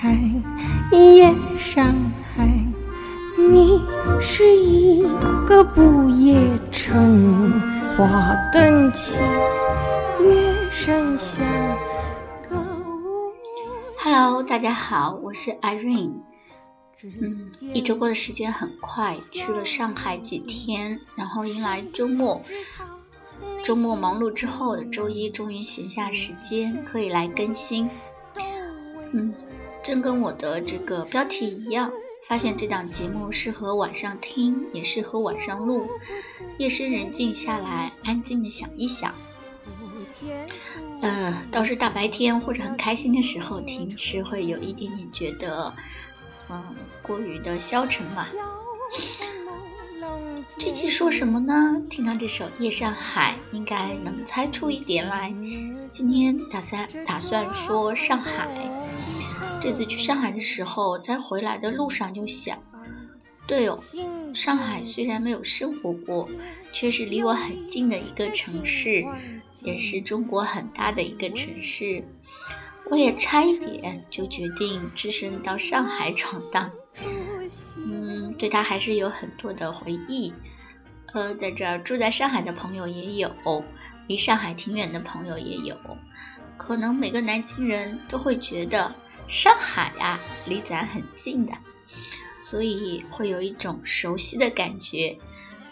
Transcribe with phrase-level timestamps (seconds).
[0.00, 0.16] 海，
[0.92, 1.92] 夜上
[2.36, 2.46] 海，
[3.36, 3.82] 你
[4.20, 5.02] 是一
[5.44, 6.38] 个不夜
[6.70, 7.60] 城，
[7.96, 9.18] 花灯起，
[10.20, 11.44] 月声响。
[13.98, 16.20] Hello，大家好，我是 Irene。
[17.02, 22.40] 嗯，一周过的时间很快，去了上海几天，然后迎来周末。
[23.64, 27.90] 周末忙碌之后的周一，终于闲下时间可以来更新。
[29.10, 29.34] 嗯，
[29.88, 31.90] 正跟我的这个标题一样，
[32.26, 35.88] 发现这档节目适合晚上听，也适合晚上录。
[36.58, 39.14] 夜深人静下来，安静的想一想。
[41.00, 45.72] 呃，倒是大白天或者很开心的时候听，是会有一点点觉得，
[46.50, 46.62] 嗯，
[47.00, 48.26] 过于的消沉嘛。
[50.58, 51.82] 这期说什么呢？
[51.88, 55.34] 听到这首《夜上海》，应该能猜出一点来。
[55.88, 58.48] 今天打算打算说上海。
[59.60, 62.62] 这次去上海的时候，在回来的路上就想，
[63.46, 63.78] 对哦，
[64.34, 66.28] 上海虽然没有生活过，
[66.72, 69.04] 却是离我很近的一个城市，
[69.62, 72.04] 也是中国很大的一个城市。
[72.90, 76.70] 我也差一点就决定只身到上海闯荡。
[77.76, 80.32] 嗯，对他还是有很多的回忆。
[81.12, 83.34] 呃，在这儿住在上海的朋友也有，
[84.06, 85.76] 离上海挺远的朋友也有。
[86.56, 88.94] 可能每个南京人都会觉得
[89.28, 91.54] 上海呀离咱很近的，
[92.42, 95.18] 所以会有一种熟悉的感觉。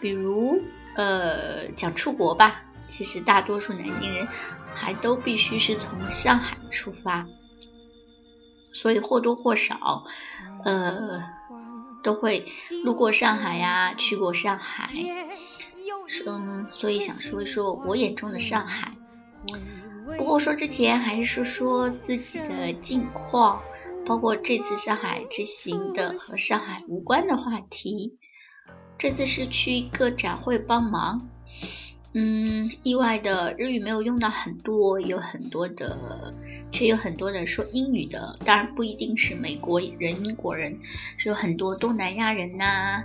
[0.01, 0.63] 比如，
[0.95, 4.29] 呃，讲出国吧，其实大多数南京人
[4.75, 7.27] 还都必须是从上海出发，
[8.73, 10.05] 所以或多或少，
[10.65, 11.35] 呃。
[12.03, 12.47] 都会
[12.85, 14.93] 路过上海呀，去过上海，
[16.25, 18.93] 嗯，所以想说一说我眼中的上海。
[20.17, 23.63] 不过说之前，还是说说自己的近况，
[24.07, 28.17] 包括这次上海之行的和上海无关的话题。
[28.99, 31.29] 这次是去一个展会帮忙。
[32.15, 36.33] 嗯，意外的日语没有用到很多，有很多的，
[36.73, 40.75] 却有很多的说英语的，当然不一定是美国人、英国人，
[41.19, 43.05] 是有很多东南亚人呐，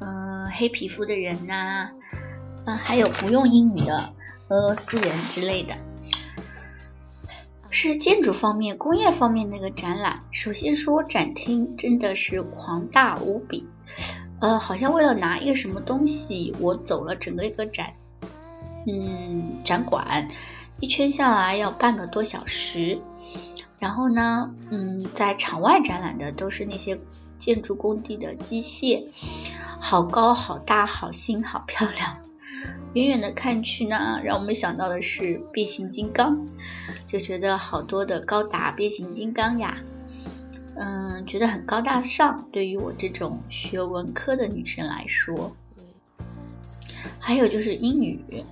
[0.00, 1.90] 嗯，黑皮肤的人呐，
[2.64, 4.12] 嗯，还有不用英语的
[4.48, 5.76] 俄罗斯人之类的。
[7.78, 10.20] 是建筑方面、工业方面那个展览。
[10.30, 13.68] 首先说展厅真的是狂大无比，
[14.40, 17.92] 呃，好像为了拿一个什么东西，我走了整个一个展。
[18.86, 20.26] 嗯，展馆
[20.80, 22.98] 一圈下来要半个多小时，
[23.78, 26.98] 然后呢，嗯，在场外展览的都是那些
[27.38, 29.04] 建筑工地的机械，
[29.78, 32.16] 好高、好大、好新、好漂亮。
[32.94, 36.46] 远远的看去呢，让我们想到的是变形金刚，
[37.06, 39.78] 就觉得好多的高达变形金刚呀，
[40.76, 42.48] 嗯，觉得很高大上。
[42.50, 45.54] 对于我这种学文科的女生来说。
[47.20, 48.44] 还有就是英语，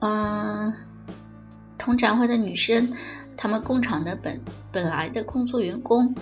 [0.00, 0.72] 嗯，
[1.76, 2.92] 同展会的女生，
[3.36, 4.40] 她们工厂的本
[4.72, 6.14] 本来的工作员工，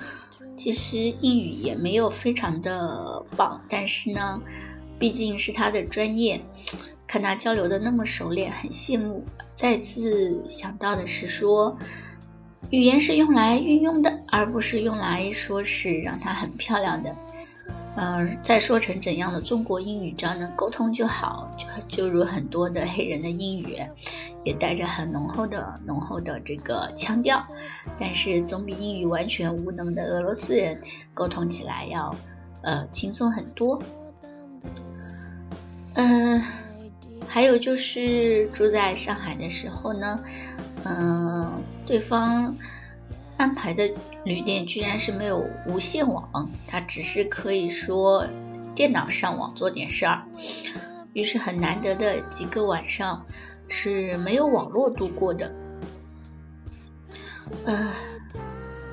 [0.56, 4.40] 其实英语也没有非常的棒，但是呢，
[4.98, 6.40] 毕竟是他的专业，
[7.08, 9.24] 看他交流的那么熟练，很羡慕。
[9.54, 11.76] 再次想到的是说，
[12.70, 17.16] 语言是用来运用的，而不是用来说是让它很漂亮的。
[17.96, 21.50] 嗯，再说成怎样的中国英语，只要能沟通就好。
[21.58, 23.76] 就就如很多的黑人的英语，
[24.44, 27.44] 也带着很浓厚的、浓厚的这个腔调，
[27.98, 30.80] 但是总比英语完全无能的俄罗斯人
[31.12, 32.14] 沟通起来要
[32.62, 33.82] 呃轻松很多。
[35.94, 36.40] 嗯，
[37.28, 40.20] 还有就是住在上海的时候呢，
[40.84, 42.56] 嗯，对方。
[43.36, 43.88] 安排的
[44.24, 48.26] 旅店居然是没有无线网，他只是可以说
[48.74, 50.24] 电脑上网做点事儿，
[51.12, 53.24] 于是很难得的几个晚上
[53.68, 55.54] 是没有网络度过的。
[57.64, 57.92] 呃，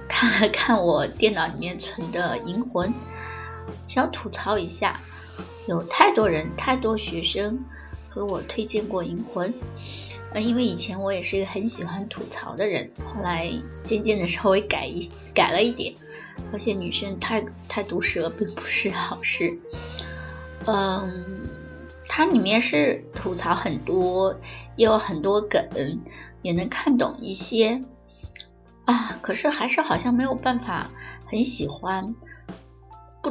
[0.08, 2.88] 看了看我电脑里面存的《银魂》，
[3.88, 5.00] 想吐槽一下，
[5.68, 7.66] 有太多人、太多学生
[8.16, 9.52] 和我推荐过《银魂》。
[10.32, 13.52] 呃，因为以前我也是一个很喜欢吐槽的人，后来
[13.84, 15.94] 渐渐的稍微改一改了一点，
[16.50, 19.60] 发现女生太太毒舌并不是好事。
[20.66, 21.26] 嗯，
[22.08, 24.34] 它里面是吐槽很多，
[24.78, 26.02] 也有很多梗，
[26.42, 27.82] 也能看懂一些
[28.86, 30.90] 啊，可是还是好像没有办法
[31.28, 32.16] 很喜欢，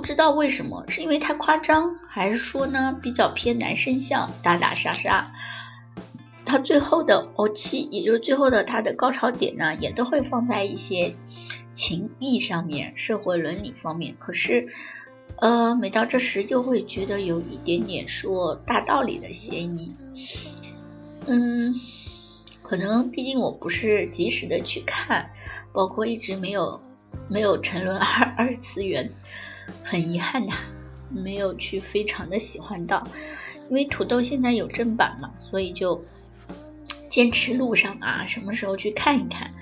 [0.01, 5.33] 不知道为什么，是因为太夸张，还是说呢比较偏男生向，打打杀杀。
[6.45, 11.15] 他最后的欧期，也就是最后的他的高潮点呢，也都会放在一些
[11.73, 14.17] 情义上面、社会伦理方面。
[14.19, 14.67] 可是，
[15.37, 19.95] 呃，每到这时又会觉得有一点点说大道理的嫌疑。
[21.27, 21.73] 嗯，
[22.63, 25.31] 可能毕竟我不是及时的去看，
[25.73, 26.83] 包括一直没有
[27.29, 29.11] 没有沉沦二二次元，
[29.83, 30.55] 很遗憾呐，
[31.11, 33.07] 没有去非常的喜欢到。
[33.69, 36.05] 因为土豆现在有正版嘛，所以就
[37.09, 39.53] 坚持路上啊，什么时候去看一看？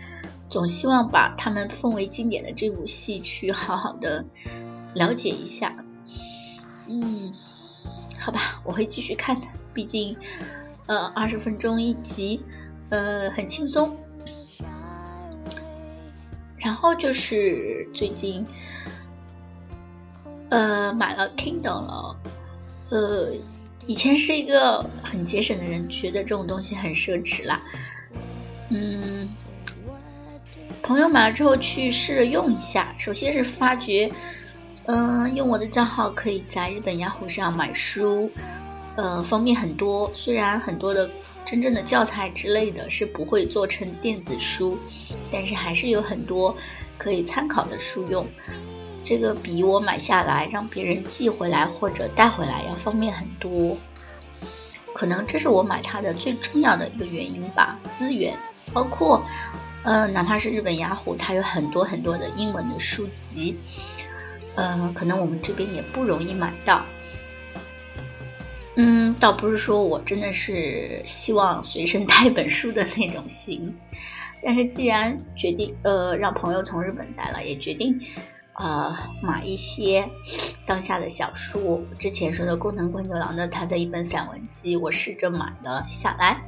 [0.50, 4.24] 总希望把他们奉为经典的这部戏去好好的
[4.94, 5.72] 了解一下。
[6.88, 7.32] 嗯，
[8.18, 10.16] 好吧，我会继续看的，毕竟
[10.86, 12.42] 呃二十分钟一集，
[12.90, 13.96] 呃很轻松。
[16.58, 18.46] 然后就是最近
[20.52, 22.16] 呃买了 Kindle 了，
[22.90, 23.32] 呃。
[23.84, 27.60] 以前是一个很节省的人，觉得这种东西很奢侈啦。
[28.70, 29.28] 嗯，
[30.80, 34.08] 朋友买了之后去试着用一下，首先是发觉，
[34.86, 38.30] 嗯，用我的账号可以在日本雅虎上买书，
[38.94, 40.08] 呃，方便很多。
[40.14, 41.10] 虽然很多的
[41.44, 44.78] 真正的教材之类的是不会做成电子书，
[45.28, 46.56] 但是还是有很多
[46.96, 48.24] 可以参考的书用。
[49.04, 53.76] 这个比我买下来让别人寄回来或者带回来要方便很多，
[54.94, 57.78] 可能这是我买它的最重要的一个原因吧。
[57.90, 58.36] 资源
[58.72, 59.22] 包括，
[59.82, 63.58] 呃，哪怕是日本雅虎，它有很多很多的英文的书籍，
[64.54, 66.82] 呃，可能我们这边也不容易买到。
[68.76, 73.76] 嗯，倒不是说我真的是希望随身带一本书的那种型，
[74.42, 78.00] 但是既然决定，呃，让朋友从日本带了，也决定。
[78.54, 80.10] 呃，买一些
[80.66, 86.42] 当下的小书，之前说的工藤官九郎的他的一本散文集，我试着买了下来。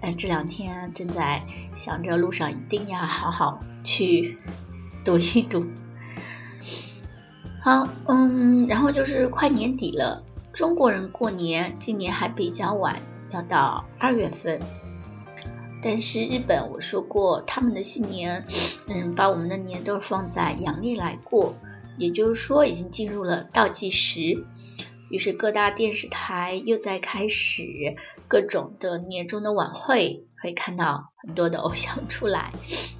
[0.00, 1.42] 哎，这两天正在
[1.74, 4.38] 想着路上一定要好好去
[5.04, 5.66] 读一读。
[7.60, 12.96] 好，嗯，然后就是快年底了，中国人过年今年还比较晚，
[13.30, 14.60] 要到二月份。
[15.82, 18.44] 但是日本，我说过他们的新年，
[18.88, 21.54] 嗯，把我们的年都放在阳历来过，
[21.98, 24.44] 也就是说已经进入了倒计时。
[25.08, 27.62] 于是各大电视台又在开始
[28.26, 32.52] 各种的年终的晚会，会看到很多的偶像出来，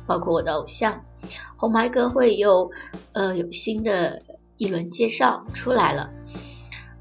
[0.06, 1.04] 包括我的偶像
[1.56, 2.70] 红白歌会又
[3.12, 4.22] 呃有新的
[4.56, 6.10] 一轮介绍出来了，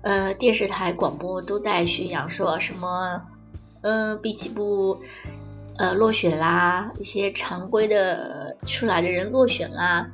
[0.01, 3.21] 呃，电视台广播都在宣扬说什么，
[3.81, 4.99] 嗯，比起不。
[5.77, 10.09] 呃，落选啦，一些常规的出来的人落选啦，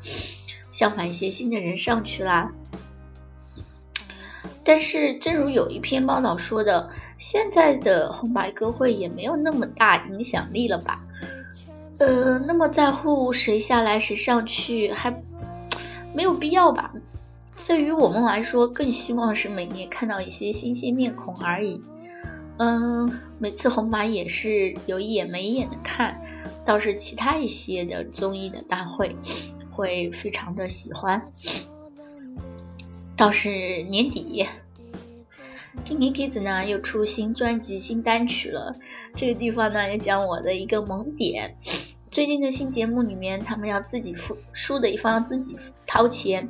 [0.71, 2.51] 相反一些新的人上去啦。
[4.63, 11.03] 但是，正如有一篇报道说的，现在的红白歌会也没有那么大影响力了吧？
[11.99, 15.21] 呃，那么在乎谁下来谁上去，还
[16.13, 16.91] 没有必要吧？
[17.67, 21.81] 对于我们来说，更希望是每年看到一些新鲜面孔而已。
[22.63, 26.21] 嗯，每次红马也是有一眼没一眼的看，
[26.63, 29.15] 倒是其他一些的综艺的大会
[29.71, 31.31] 会非常的喜欢。
[33.17, 33.49] 倒是
[33.81, 34.45] 年底
[35.87, 38.75] ，Kinky 子呢又出新专辑、新单曲了。
[39.15, 41.57] 这个地方呢也讲我的一个萌点，
[42.11, 46.49] 最近的新节目里面，他们要自己付输的一方要自己掏钱。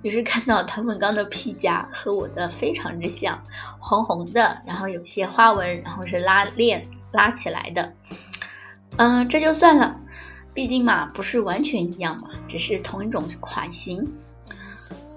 [0.00, 3.42] 于是看到他们刚的皮夹和我的非常之像，
[3.78, 7.92] 红红的，然后有些花纹，然后是拉链拉起来的。
[8.96, 10.00] 嗯，这就算了，
[10.54, 14.14] 毕竟嘛不是完全一样嘛，只是同一种款型。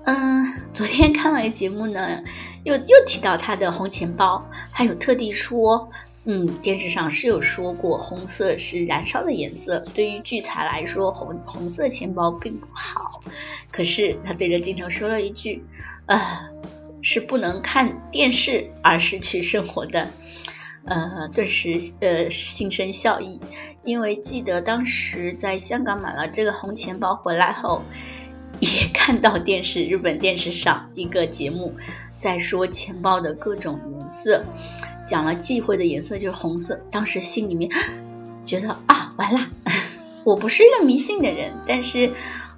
[0.04, 2.22] 嗯，昨天看了一个节目呢，
[2.66, 5.90] 又又提到他的红钱包，他有特地说。
[6.32, 9.84] 嗯，电视上是有说过，红色是燃烧的颜色。
[9.96, 13.20] 对于聚财来说，红红色钱包并不好。
[13.72, 15.66] 可是他对着镜头说了一句
[16.06, 16.20] ：“呃，
[17.02, 20.08] 是不能看电视而失去生活的。”
[20.86, 23.42] 呃，顿时呃心生笑意，
[23.84, 27.82] 因为记得当时在香港买了这个红钱包回来后，
[28.60, 31.74] 也看到电视日本电视上一个节目
[32.20, 34.46] 在说钱包的各种颜色。
[35.08, 37.72] 讲了忌讳的颜色就是红色，当时心里面
[38.46, 39.48] 觉得啊，完了，
[40.24, 42.12] 我不是一个迷信的人，但是，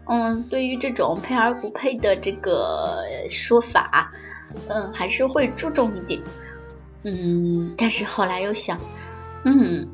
[0.04, 4.12] 嗯，对于这种配而不配的这个说法，
[4.68, 6.20] 嗯，还是会注重一点，
[7.04, 8.78] 嗯，但是后来又想，
[9.46, 9.88] 嗯，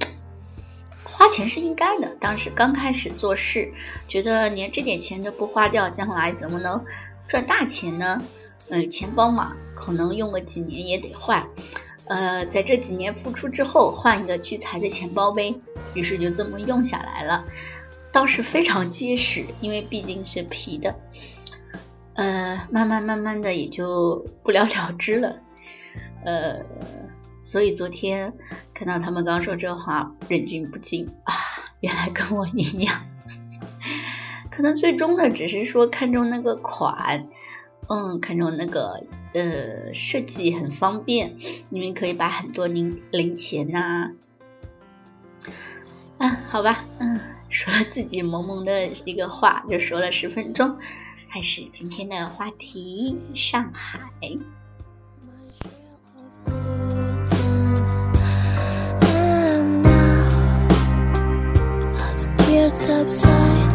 [1.04, 3.72] 花钱是应该的，当时刚开始做事，
[4.08, 6.84] 觉得连这点钱都不花掉，将来怎么能
[7.28, 8.24] 赚大钱呢？
[8.70, 11.48] 嗯，钱包嘛，可能用个几年也得换。
[12.06, 15.54] 呃，在这几年付出之后，换一个聚财的钱包呗，
[15.94, 17.44] 于是就这么用下来了。
[18.12, 20.96] 倒是非常结实，因为毕竟是皮的。
[22.16, 25.36] 呃，慢慢慢慢的也就不了了之了。
[26.26, 26.62] 呃，
[27.42, 28.34] 所以昨天
[28.74, 31.34] 看到他们刚说这话，忍俊不禁啊，
[31.82, 33.06] 原来跟我一样。
[34.50, 37.28] 可能最终的只是说看中那个款，
[37.88, 39.04] 嗯，看中那个
[39.34, 41.38] 呃设计很方便，
[41.70, 44.12] 你们可以把很多零零钱呐，
[46.18, 50.78] 啊，好吧，嗯，说了自己萌萌的一个话，就说了十分钟，
[51.30, 54.00] 开始今天的话题，上海。
[62.70, 63.67] 现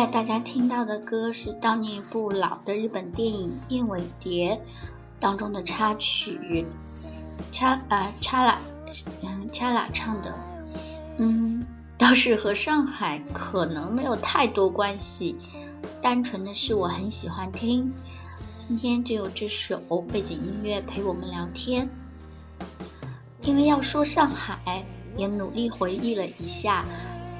[0.00, 4.54] 在大家听到的歌是当年一部老的日本电影《燕尾蝶》
[5.20, 6.64] 当中的插曲，
[7.52, 8.58] 恰啊恰拉，
[9.22, 10.34] 嗯恰拉唱的，
[11.18, 11.66] 嗯，
[11.98, 15.36] 倒是和上海可能没有太多关系，
[16.00, 17.92] 单纯的是我很喜欢听，
[18.56, 19.78] 今天就有这首
[20.10, 21.86] 背景音乐陪我们聊天，
[23.42, 24.82] 因为要说上海，
[25.14, 26.86] 也努力回忆了一下，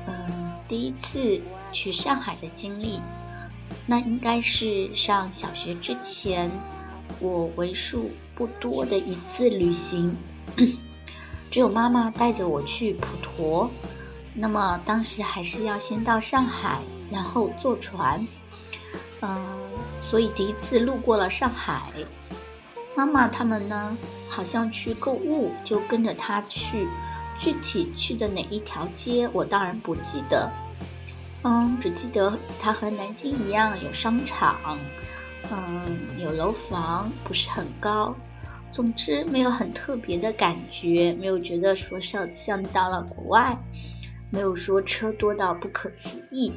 [0.06, 1.40] 嗯，第一次。
[1.72, 3.00] 去上海的经历，
[3.86, 6.50] 那应该是上小学之前，
[7.20, 10.16] 我为数不多的一次旅行。
[11.50, 13.70] 只有妈妈带着我去普陀，
[14.34, 18.26] 那么当时还是要先到上海，然后坐船。
[19.20, 19.58] 嗯，
[19.98, 21.82] 所以第一次路过了上海，
[22.94, 23.96] 妈妈他们呢，
[24.28, 26.88] 好像去购物，就跟着他去。
[27.38, 30.52] 具体去的哪一条街，我当然不记得。
[31.42, 34.78] 嗯，只记得它和南京一样有商场，
[35.50, 38.14] 嗯，有楼房，不是很高。
[38.70, 43.59] 总之没有很特别的感觉，没有觉得说像像到了国外，
[44.30, 46.52] 没有说车多到不可思议，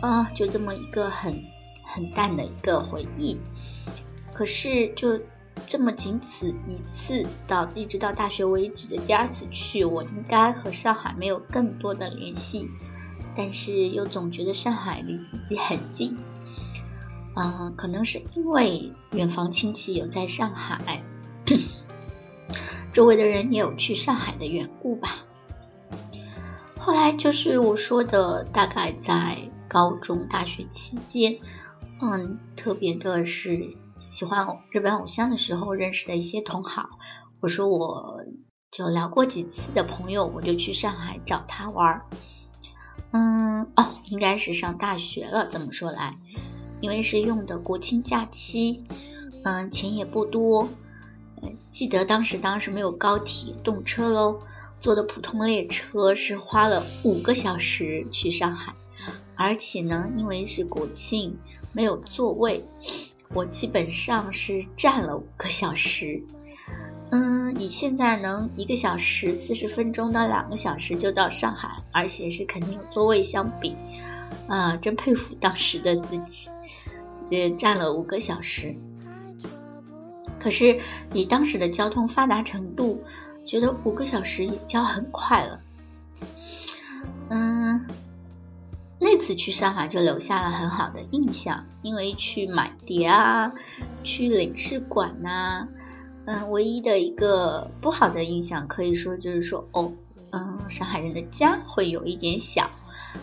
[0.00, 1.44] 啊，就这么一个很
[1.82, 3.40] 很淡的一个回忆。
[4.32, 5.20] 可是就
[5.66, 12.70] 这么仅此一次，到一直到大学为止的第二次去，我应该和上海没有更多的联系。
[13.36, 16.16] 但是又总觉得上海离自己很近，
[17.34, 21.02] 嗯，可能是因为远房亲戚有在上海，
[22.92, 25.24] 周围的人也有去上海的缘故吧。
[26.78, 31.38] 后来就是我说的，大概在高中、大学期间，
[32.00, 36.90] 嗯，特别的是喜欢日本偶像的时候认识的一些同好，
[37.40, 38.22] 我说我
[38.70, 42.06] 就聊过几次的朋友，我就去上海找他玩儿。
[43.16, 45.46] 嗯哦，应该是上大学了。
[45.46, 46.18] 这么说来，
[46.80, 48.82] 因为是用的国庆假期，
[49.44, 50.68] 嗯，钱也不多。
[51.70, 54.40] 记得当时当时没有高铁动车喽，
[54.80, 58.74] 坐的普通列车是花了五个小时去上海，
[59.36, 61.38] 而且呢，因为是国庆
[61.72, 62.64] 没有座位，
[63.32, 66.24] 我基本上是站了五个小时。
[67.14, 73.76] 嗯，你现在能一个小时四十分钟到两个小时就到上海，而且是肯定有座位相比，
[74.48, 76.48] 啊，真佩服当时的自己，
[77.30, 78.74] 呃，站了五个小时。
[80.40, 80.80] 可是
[81.12, 83.04] 以当时的交通发达程度，
[83.46, 85.60] 觉得五个小时也交很快了。
[87.28, 87.86] 嗯，
[88.98, 93.52] 那次去上海就留下了很好的印象，因为去买碟啊，
[94.02, 95.68] 去领事馆呐。
[96.26, 99.92] 嗯，唯一的一个不好的印象，可以说就是说，哦，
[100.30, 102.70] 嗯，上海人的家会有一点小，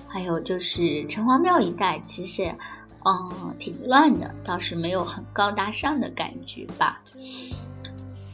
[0.08, 2.56] 还有就是城隍庙一带，其实，
[3.04, 7.02] 嗯，挺乱的，倒是没有很高大上的感觉吧。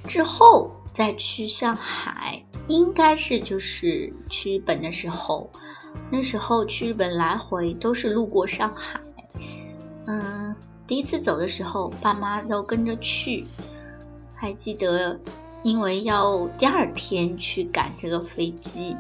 [0.06, 5.50] 之后再去上海，应该是就是去日本的时候，
[6.12, 9.00] 那时候去日本来回都是路过上海，
[10.08, 10.54] 嗯，
[10.86, 13.46] 第一次走的时候，爸妈都跟着去。
[14.40, 15.20] 还记得，
[15.64, 18.96] 因为要第二天去赶这个飞机，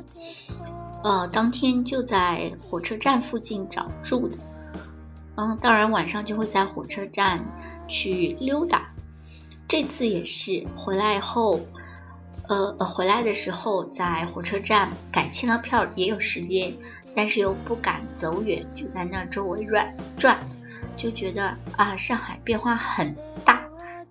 [1.03, 4.37] 呃，当天就在火车站附近找住的。
[5.35, 7.45] 嗯，当然晚上就会在火车站
[7.87, 8.89] 去溜达。
[9.67, 11.61] 这次也是回来后，
[12.47, 16.73] 呃呃，回来的时候在火车站改签了票，也有时间，
[17.13, 20.39] 但是又不敢走远，就在那周围转转，
[20.97, 23.15] 就觉得啊，上海变化很
[23.45, 23.56] 大。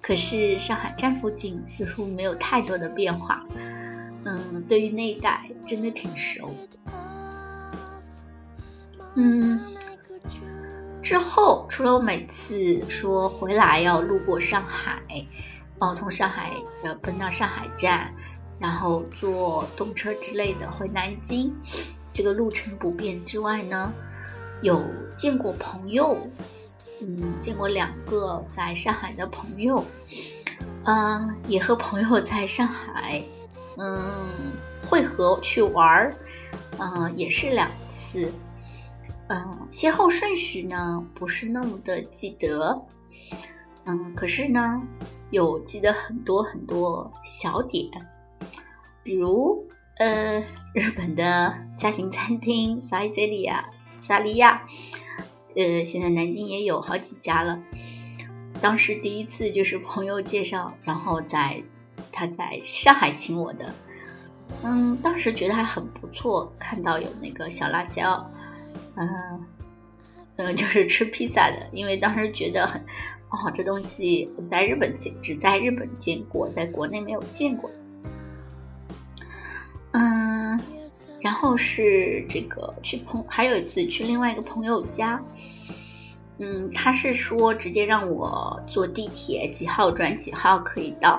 [0.07, 3.45] 可是上海站附近似乎没有太多的变化，
[4.25, 6.55] 嗯，对于那一带真的挺熟。
[9.17, 9.61] 嗯，
[11.03, 15.03] 之后，除了我每次说回来要路过上海，
[15.81, 16.53] 哦，从上海
[16.85, 18.15] 呃奔到上海站，
[18.61, 21.53] 然后坐动车之类的回南京，
[22.13, 23.93] 这个路程不变之外呢，
[24.63, 24.85] 有
[25.17, 26.29] 见过朋友，
[27.01, 29.85] 嗯，见过两个在上海的朋友，
[30.85, 33.23] 嗯，也和朋友在上海，
[33.77, 34.29] 嗯，
[34.85, 36.15] 会合去玩儿，
[36.79, 38.33] 嗯，也是两次。
[39.29, 42.87] 嗯，先后顺序呢不是那么的记得，
[43.85, 44.81] 嗯，可是呢
[45.31, 47.91] 有记得很多很多小点，
[49.03, 49.67] 比如
[49.99, 50.41] 呃
[50.73, 54.63] 日本的家庭餐厅萨莉亚萨利亚，
[55.57, 57.63] 呃现在南京也有好几家了。
[58.61, 61.63] 当时第一次就是朋友介绍，然后在
[62.13, 63.75] 他在上海请我的，
[64.63, 68.31] 嗯，当时觉得还很不错，看到有那个小辣椒。
[68.95, 69.47] 嗯，
[70.37, 72.81] 嗯，就是吃披萨的，因为当时觉得很，
[73.29, 77.71] 哦，这东西我在日本见，只在日本见过，在国内没有见过。
[79.93, 80.59] 嗯，
[81.27, 85.21] 然后是这个去朋，还有一次去另外一个朋友家，
[86.39, 91.19] 嗯，他是说直接让我坐地铁几号转几号可以到，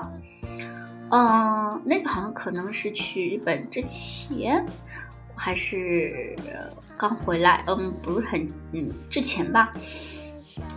[1.10, 4.64] 嗯，那个好像可能是去日本之前。
[5.36, 6.34] 还是
[6.96, 9.70] 刚回来，嗯，不是很，嗯，之前吧。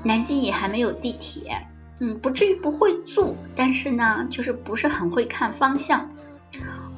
[0.03, 1.65] 南京也还没有地铁，
[2.01, 6.11] 嗯，不至于不会坐，但是呢，就是不是很会看方向。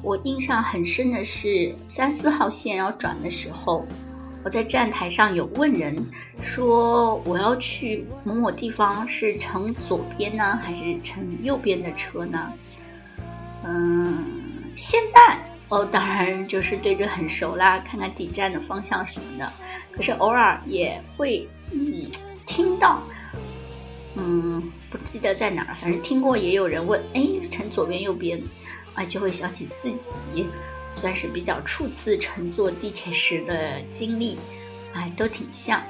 [0.04, 3.86] 我印象很深的是三四号线要转的时候，
[4.44, 5.96] 我在站台上有问人
[6.42, 12.52] 说我要去某某地方是乘左边呢，还是乘右边的车呢？
[13.64, 14.22] 嗯，
[14.76, 15.38] 现在。
[15.70, 19.52] 哦，当然就是对这很熟啦， 看看底站的方向什么的。
[19.96, 22.06] 可是偶尔也会嗯
[22.46, 23.02] 听到，
[24.14, 28.40] 嗯不记得在哪儿，反正听过也有人问，哎，乘左边右边，
[28.94, 30.48] 啊就会想起自己
[30.94, 34.38] 算是比较初次乘坐地铁时的经历，
[34.92, 35.82] 哎都挺像，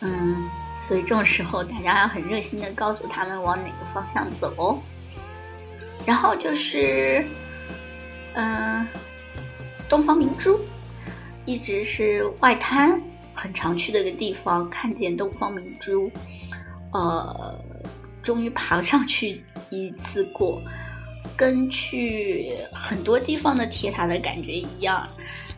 [0.00, 0.48] 嗯，
[0.80, 4.78] 所以这种时候大家要很热心的告诉他们往哪个方向走哦。
[6.06, 7.24] 然后就是。
[8.32, 8.86] 嗯，
[9.88, 10.60] 东方明珠
[11.44, 13.02] 一直是外滩
[13.34, 16.08] 很常去的一个地方，看见东方明珠，
[16.92, 17.60] 呃，
[18.22, 20.62] 终于爬上去一次过，
[21.40, 25.08] 跟去很多地方的铁塔的感觉一样，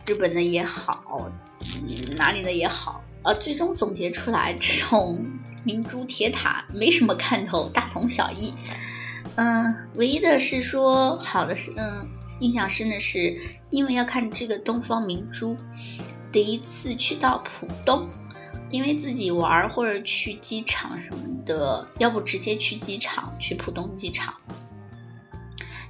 [0.07, 5.21] 日本的也好，嗯，哪里的也好，呃，最终总结出来，这种
[5.65, 8.53] 明珠铁塔没什么看头，大同小异。
[9.35, 12.07] 嗯，唯一的是说好的是，嗯。
[12.39, 15.55] 印象深的是，因为要看这个东方明珠，
[16.29, 18.09] 第一次去到浦东，
[18.69, 24.33] 因为自己玩或者去机场什么的，要不直接去机场，去浦东机场，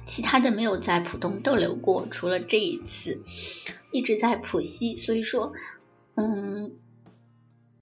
[0.06, 3.22] 其他的没有在浦东逗留过，除了这一次，
[3.90, 5.52] 一直在浦西，所以说，
[6.14, 6.72] 嗯，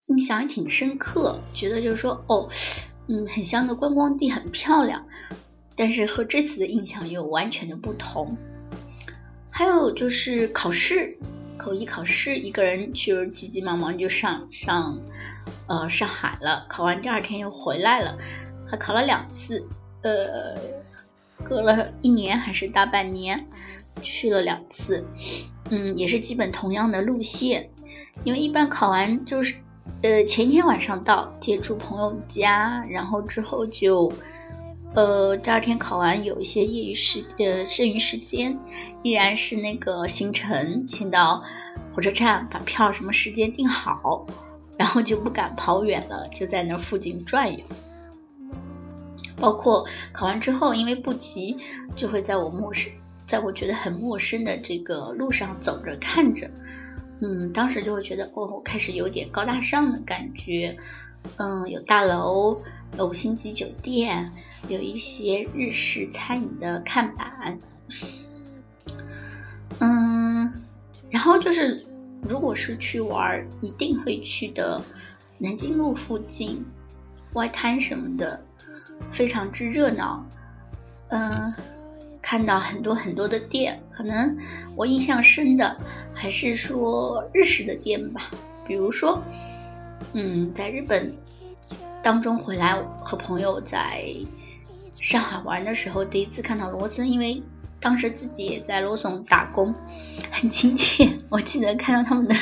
[0.06, 2.48] 印象也挺深刻，觉得就是说，哦，
[3.08, 5.06] 嗯，很像个观光地，很漂亮，
[5.76, 8.36] 但是和这次的印象又完全的不同。
[9.50, 11.18] 还有就是考试，
[11.58, 15.00] 口译考试，一个人就急急忙忙就上上，
[15.66, 16.66] 呃，上海了。
[16.68, 18.16] 考完第二天又回来了，
[18.70, 19.66] 还考了两次，
[20.02, 20.56] 呃，
[21.44, 23.46] 隔了一年还是大半年，
[24.00, 25.04] 去了两次，
[25.70, 27.70] 嗯，也是基本同样的路线。
[28.24, 29.54] 因为一般考完就是，
[30.02, 34.12] 呃，前一天晚上到，借住朋友家，然后之后就。
[34.94, 38.58] 呃，第二天考完有一些业余时呃剩余时间，
[39.02, 41.42] 依然是那个行程，先到
[41.94, 44.26] 火车站把票什么时间定好，
[44.76, 47.64] 然后就不敢跑远了，就在那附近转悠。
[49.36, 51.56] 包括考完之后，因为不急，
[51.96, 52.92] 就会在我陌生，
[53.26, 56.50] 在我觉得很陌生的这个路上走着看着，
[57.20, 60.76] 嗯，当时就会觉得哦，开始有点高大上的感觉，
[61.36, 62.62] 嗯，有大楼。
[62.98, 64.30] 五星级酒店
[64.68, 67.58] 有一些日式餐饮的看板，
[69.78, 70.52] 嗯，
[71.10, 71.86] 然后就是
[72.20, 74.82] 如果是去玩，一定会去的
[75.38, 76.62] 南京路附近
[77.32, 78.44] 外滩什么的，
[79.10, 80.24] 非常之热闹，
[81.08, 81.52] 嗯，
[82.20, 84.36] 看到很多很多的店，可能
[84.76, 85.76] 我印象深的
[86.14, 88.30] 还是说日式的店吧，
[88.66, 89.22] 比如说，
[90.12, 91.12] 嗯，在日本。
[92.04, 94.04] 当中回来和朋友在
[94.98, 97.40] 上海玩的时候，第一次看到罗森，因为
[97.78, 99.72] 当时自己也在罗森打工，
[100.32, 101.08] 很亲切。
[101.28, 102.34] 我记得看到他们的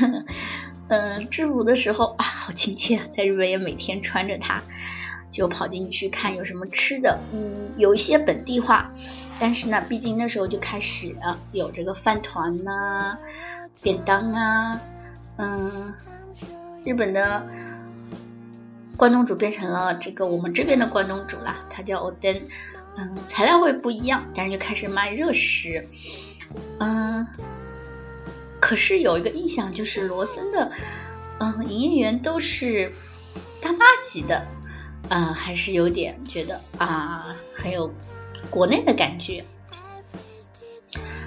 [0.88, 4.62] 嗯制服的时候啊，好亲切啊，在日本也每天穿着它，
[5.30, 7.18] 就跑进去看有什么吃的。
[7.32, 8.90] 嗯，有一些本地化，
[9.38, 13.16] 但是呢，毕竟那时候就开始了有这个饭团呐、
[13.82, 14.80] 便当啊，
[15.36, 15.94] 嗯，
[16.84, 17.46] 日本的。
[18.96, 22.42] 关东煮变成了这个我们这边的关东煮啦，它叫 oden，，
[22.98, 25.88] 嗯，材料会不一样，但是就开始卖热食，
[26.80, 27.26] 嗯，
[28.60, 30.70] 可是有一个印象就是罗森的，
[31.38, 32.92] 嗯，营业员都是
[33.62, 34.46] 大妈级的，
[35.10, 37.92] 嗯，还是有点觉得啊，很有
[38.48, 39.44] 国内的感觉。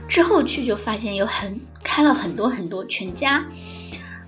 [0.10, 3.46] 之后去就发现有很开了很多很多全家，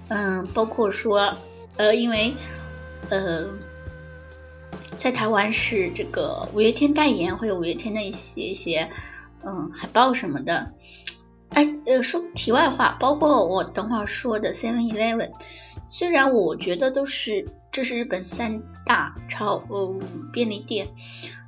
[0.09, 1.35] 嗯，包括说，
[1.77, 2.33] 呃，因为。
[3.07, 3.47] 呃，
[4.97, 8.89] 在台湾是这个五月天代言，会有五月天的一些一些
[9.45, 10.73] 嗯海报什么的。
[11.49, 15.29] 哎，呃，说个题外话，包括我等会儿说的 Seven Eleven，
[15.87, 19.99] 虽然我觉得都是这是日本三大超呃
[20.31, 20.87] 便利店，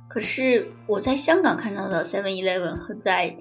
[0.08, 3.38] 可是我在香港看到的 Seven Eleven 和在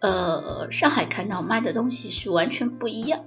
[0.00, 3.26] 呃上海看到卖的东西是完全不一样。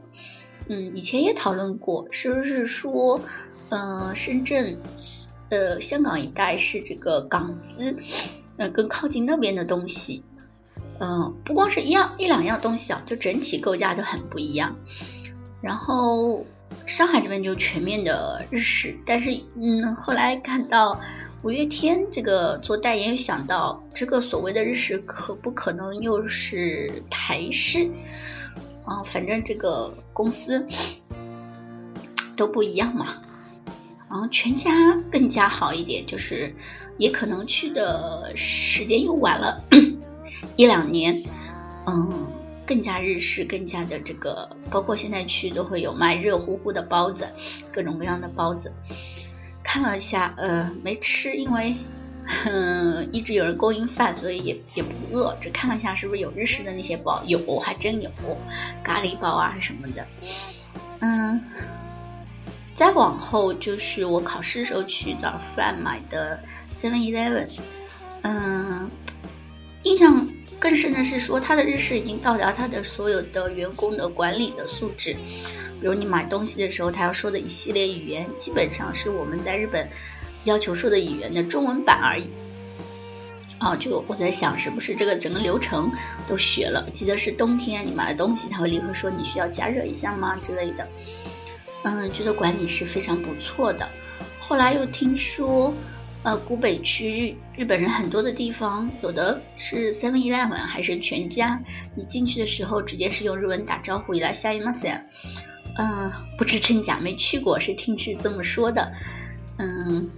[0.68, 3.22] 嗯，以前也讨论过，是不是说？
[3.70, 4.80] 嗯，深圳，
[5.50, 7.96] 呃，香港一带是这个港资，
[8.58, 10.24] 呃，更靠近那边的东西，
[11.00, 14.78] 嗯，不光是一样一两样东西啊，就整体构架都很不一样。
[15.62, 16.44] 然后
[16.86, 21.00] 上海这边就全面的日式，但是嗯，后来看到
[21.42, 27.90] 五月天这个做代言，想到这个所谓的日式可不可能又是台式
[28.86, 29.02] 啊？
[29.04, 30.66] 反正这个公司
[32.38, 33.18] 都不一样嘛。
[34.08, 34.72] 然后全家
[35.12, 36.56] 更加好一点，就是
[36.98, 39.62] 也可能去的时间又晚了
[40.56, 41.22] 一两年，
[41.86, 42.28] 嗯，
[42.66, 47.28] 更加日式，更加的这个，包括现在去都会有卖热乎乎的包子，
[47.72, 48.72] 各种各样的包子。
[49.64, 51.76] 看了一下，呃，没吃，因为
[52.46, 55.36] 嗯 一直有人供应饭，所以也也不饿。
[55.40, 58.10] 只看了一下是不是有日式的那些包，有，还真有
[58.84, 60.08] 咖喱包啊什么的，
[61.02, 61.42] 嗯。
[62.74, 66.38] 再往后就是我考试的时候去早饭买的
[66.76, 67.48] Seven Eleven，
[68.22, 68.92] 嗯，
[69.84, 70.28] 印象
[70.60, 75.14] 更深的是说他的日式已经到达他的所有的员工的管理的素质，
[75.80, 79.88] 比如你买东西的时候，他要说的一系列语言，基本上是我们在日本
[80.46, 82.30] 要求说的语言的中文版而已。
[83.58, 85.90] 啊，就我在想是不是这个整个流程
[86.28, 86.86] 都学了？
[86.92, 90.88] 记得是冬天你买的东西，他会立刻说你需要加热一下吗之类的。
[91.84, 93.88] 嗯，觉得管理是非常不错的。
[94.40, 95.74] 后来又听说，
[96.26, 101.62] 呃，古北区日日本人很多的地方，有的是 Seven Eleven 还是全家，
[101.96, 105.06] 你进去的时候直接是用日文打招呼，伊拉下一马塞。
[105.78, 108.92] 嗯，不知真假，没去过，是听是这么说的。
[109.60, 110.10] 嗯，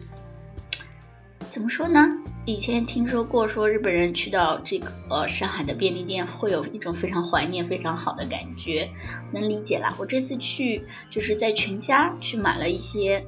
[1.49, 2.07] 怎么说呢？
[2.45, 8.89] 以前听说过，说日本人去到这个呃上海的便利店，会有一种非常怀念、非常好的感觉，
[9.33, 9.93] 能理解啦。
[9.99, 13.25] 我这次去就是在全家去买了一些，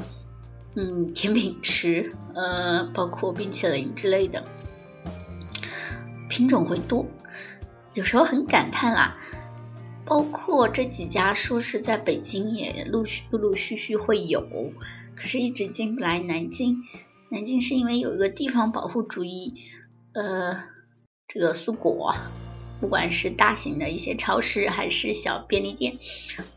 [0.81, 4.45] 嗯，甜品吃，呃，包括冰淇淋之类的，
[6.29, 7.05] 品种会多，
[7.93, 9.17] 有时候很感叹啦。
[10.05, 14.41] 包括这几家说是在北京也陆续陆陆续续会有，
[15.17, 16.77] 可是一直进不来南京。
[17.29, 19.53] 南京是因为有一个地方保护主义，
[20.13, 20.63] 呃，
[21.27, 22.15] 这个蔬果，
[22.79, 25.97] 不管是大型的一些超市还是小便利店，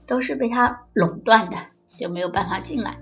[0.07, 1.57] 都是被它垄断的，
[1.99, 2.99] 就没有办法进来。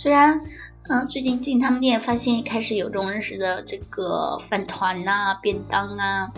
[0.00, 0.42] 虽然，
[0.88, 6.32] 嗯，最近进他们店发现开始有这种认识的这个饭团呐、便当啊，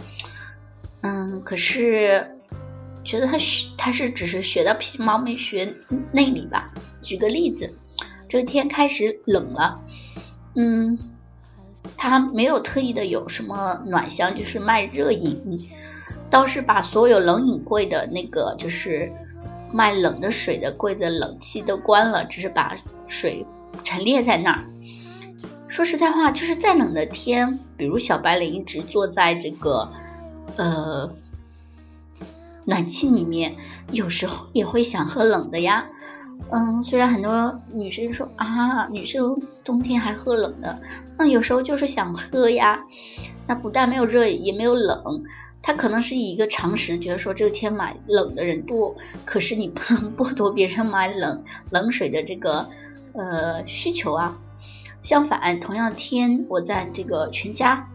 [1.03, 2.29] 嗯，可是
[3.05, 5.77] 觉得他学他是只是学到皮毛没学
[6.11, 6.75] 内里吧。
[7.03, 7.73] 举个例子，
[8.29, 9.81] 这天开始冷了。
[10.57, 10.99] 嗯，
[11.97, 15.41] 他没有特意的有什么暖箱，就是卖热饮，
[16.29, 19.09] 倒是把所有冷饮柜的那个就是
[19.73, 23.47] 卖冷的水的柜子冷气都关了，只是把水
[23.93, 24.65] 陈列在那儿。
[25.69, 29.93] 说实在话，就是再冷的天，比如小白领一直坐在这个
[30.57, 31.13] 呃
[32.65, 33.55] 暖气里面，
[33.91, 35.87] 有时候也会想喝冷的呀。
[36.51, 40.81] 嗯，虽然很多女生说啊，女生冬天还喝冷的，
[41.19, 42.83] 那有时候就是想喝呀。
[43.47, 45.23] 那不但没有热，也没有冷，
[45.61, 52.69] 他可能是以一个常识，觉得说这个天买冷的人多，可是你 不能剥夺别人买冷冷水的这个
[53.15, 54.37] 呃需求啊。
[55.03, 57.89] 相反，同样天，我在这个全家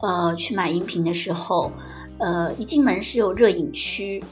[0.00, 1.72] 呃去买饮品的时候，
[2.18, 4.22] 呃一进门是有热饮区。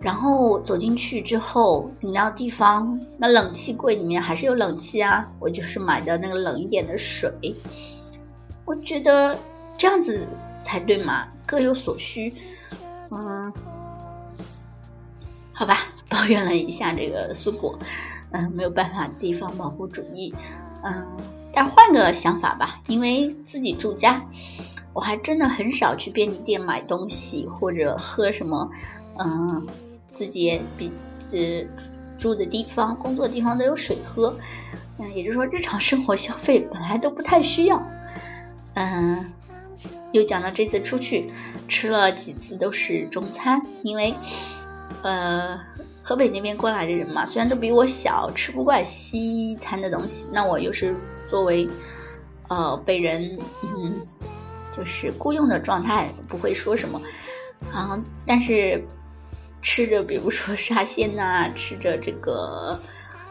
[0.00, 7.30] 然后走进去之后，饮料地方那冷气柜里面还是有冷气啊，我就是买的那个冷一点的水。
[8.64, 9.38] 我觉得
[9.78, 10.26] 这样子
[10.60, 12.34] 才对嘛，各有所需。
[13.10, 13.52] 嗯，
[15.52, 17.78] 好吧，抱怨了一下这个苏果，
[18.32, 20.34] 嗯，没有办法，地方保护主义。
[20.82, 21.06] 嗯，
[21.52, 24.24] 但换个想法吧，因为自己住家，
[24.92, 28.70] 我还真的很少去便利店买东西或者喝什么，
[29.18, 29.66] 嗯。
[30.14, 30.92] 自己比
[31.32, 31.66] 呃
[32.18, 34.36] 住的地方、工作地方都有水喝，
[34.98, 37.82] 嗯，也就是说日常生活消费本来都不太需要，
[38.74, 39.32] 嗯，
[40.12, 41.32] 又讲到这次出去
[41.66, 44.14] 吃了几次都是中餐，因为
[45.02, 45.58] 呃
[46.02, 50.94] 河北那边过来的人嘛，虽然都比我小，吃不惯西餐的东西，那我又是
[51.28, 51.68] 作为
[52.48, 54.00] 呃被人嗯
[54.76, 57.00] 就是雇佣的状态，不会说什么，
[57.72, 58.84] 然后，但是。
[59.64, 62.80] 吃着，比如说沙县呐，吃着这个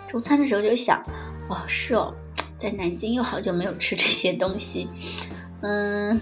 [0.08, 1.04] 中餐的时候就想，
[1.50, 2.14] 哦，是哦，
[2.58, 4.88] 在南京又好久没有吃这些东西，
[5.60, 6.22] 嗯，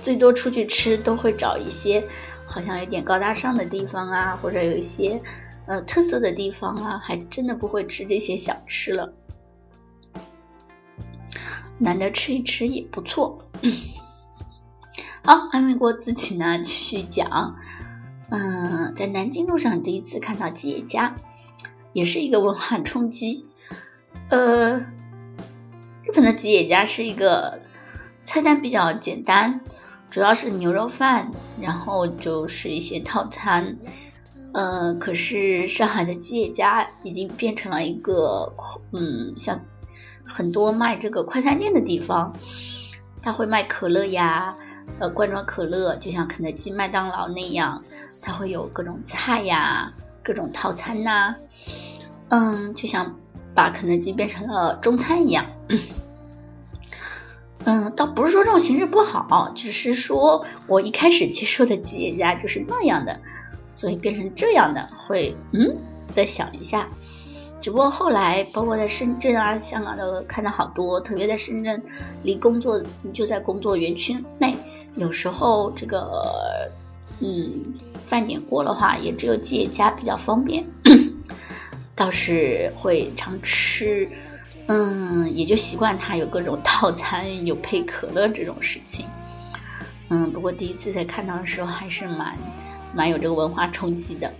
[0.00, 2.02] 最多出去吃都会找一些
[2.46, 5.20] 好像有点高大上的地方啊，或者有一些
[5.68, 9.12] 呃特色的地方啊，还真的不会吃这些小吃了，
[11.78, 13.44] 难得吃一吃也不错。
[15.22, 17.56] 好，安慰过自己呢，继续讲。
[18.30, 21.16] 嗯，在南京路上第一次看到吉野家，
[21.92, 23.46] 也是一个文化冲击。
[24.30, 27.60] 呃，日本的吉野家是一个
[28.24, 29.60] 菜单比较简单，
[30.10, 33.78] 主要是牛肉饭，然后就是一些套餐。
[34.52, 38.54] 呃，可是上海的吉野家已经变成了一个，
[38.92, 39.60] 嗯，像
[40.24, 42.34] 很多卖这个快餐店的地方，
[43.22, 44.56] 他会卖可乐呀。
[44.98, 47.82] 呃，罐装可乐就像肯德基、麦当劳那样，
[48.22, 49.92] 它会有各种菜呀、
[50.24, 51.36] 各种套餐呐。
[52.30, 53.14] 嗯，就像
[53.54, 55.44] 把肯德基变成了中餐一样。
[57.64, 63.20] 嗯，倒不是说这种形式不好，只是说我一开始接受的企业家就是那样的，
[63.78, 65.78] 所以变成这样的会嗯，
[66.12, 66.88] 再想一下。
[67.60, 71.80] 只不过后来，包括在深圳啊、香港都看到好多，特别在深圳，
[72.24, 74.56] 离工作就在工作园区内。
[74.96, 76.68] 有时候这个，
[77.20, 80.66] 嗯，饭点过的话，也只有吉野家比较方便，
[81.94, 84.10] 倒是会常吃，
[84.66, 89.06] 嗯，也就习惯它有各种套餐，有配可乐这种事情，
[90.10, 92.36] 嗯，不过第一次在看到的时候，还是蛮
[92.98, 94.34] 蛮有这个文化冲击的，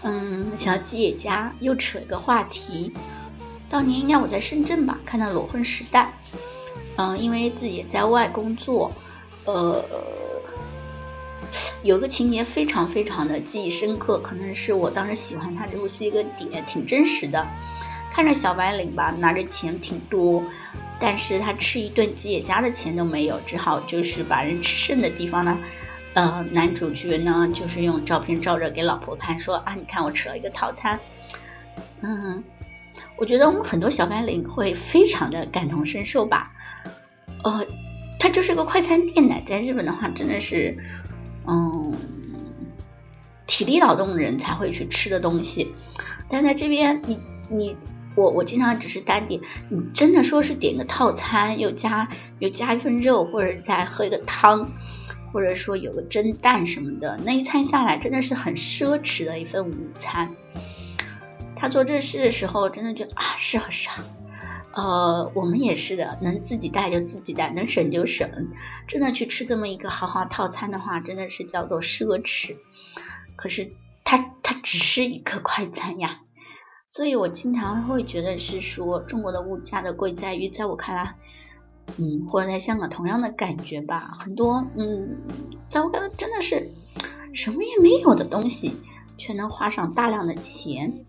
[0.00, 2.90] 嗯，想到吉野家，又扯一个话题，
[3.68, 6.14] 当年应该我在深圳吧，看到《裸婚时代》，
[6.96, 8.90] 嗯，因为自己也在外工作。
[9.44, 9.84] 呃，
[11.82, 17.46] 有个情节非常非常的记忆深刻，可能是我当时喜欢他这部戏一个点，挺真实的。
[18.10, 20.42] 看着小白领吧，拿着钱挺多，
[20.98, 25.58] 但是他吃一顿吉野家的钱都没有，只好就是把人吃剩的地方呢，
[26.18, 30.98] 呃，男主角呢就是用照片照着给老婆看，说啊，你看我吃了一个套餐。
[32.00, 32.42] 嗯，
[33.16, 36.52] 我觉得我们很多小白领会非常的感同身受吧，
[37.44, 37.64] 呃。
[38.20, 40.76] 它就是个快餐店呢，在日本的话，真的是，
[41.46, 41.94] 嗯，
[43.46, 45.72] 体力劳动人才会去吃的东西。
[46.28, 47.76] 但在这边，你你
[48.16, 52.08] 我我经常只是单点，你真的说是点个套餐，又加
[52.40, 54.72] 又加一份肉，或者再喝一个汤，
[55.32, 60.34] 或者说有个蒸蛋什么的，那一餐下来真的是很奢侈的一份午餐。
[61.56, 63.64] 他做这事的时候，真的觉得啊，是啊。
[64.70, 68.48] 呃，我们也是的，能自己带就自己带，能省就省。
[68.86, 72.58] 真的去吃这么一个豪华套餐的话，真的是叫做奢侈。
[73.34, 73.72] 可是
[74.04, 76.20] 它它只是一个快餐呀，
[76.86, 81.16] 所以我经常会觉得是说中国的物价的贵在于，在我看来，
[81.96, 84.12] 嗯，或者在香港同样的感觉吧。
[84.18, 85.16] 很多嗯，
[85.68, 86.70] 在我看来真的是
[87.32, 88.76] 什么也没有的东西，
[89.16, 91.04] 却能花上大量的钱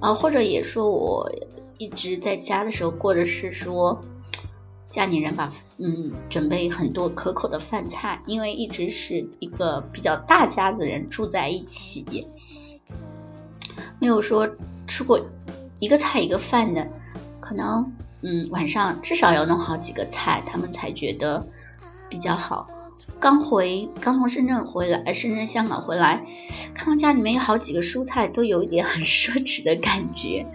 [0.00, 1.30] 啊，或者也说我。
[1.76, 4.00] 一直在家的时候过的是说，
[4.86, 12.28] 家里人把嗯准备很多可口的饭菜，因为一直是一个比较大家子人住在一起，
[13.98, 14.48] 没有说
[14.86, 15.20] 吃过
[15.80, 16.88] 一个菜一个饭的，
[17.40, 17.92] 可能
[18.24, 21.46] 嗯晚上至少要弄好几个菜，他们才觉得
[22.08, 22.66] 比较好。
[23.20, 26.24] 刚回刚从深圳回来，深圳香港回来，
[26.74, 30.46] 看到家里面有好几个蔬菜，都有一点很奢侈的感觉。